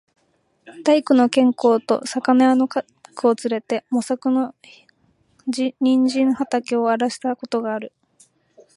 [0.83, 2.85] 大工の兼公と肴屋の角
[3.25, 4.55] をつれて、茂作の
[5.47, 5.75] 人
[6.09, 7.93] 参畠をあらした事がある。